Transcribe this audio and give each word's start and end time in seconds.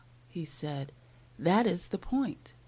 he 0.27 0.43
said, 0.43 0.91
"that 1.37 1.67
is 1.67 1.89
the 1.89 1.99
point." 1.99 2.55